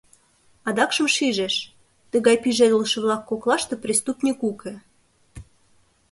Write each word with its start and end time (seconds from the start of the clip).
Адакшым 0.67 1.07
шижеш: 1.15 1.55
тыгай 2.11 2.35
пижедылше-влак 2.43 3.21
коклаште 3.29 3.75
преступник 3.83 4.39
уке. 4.51 4.73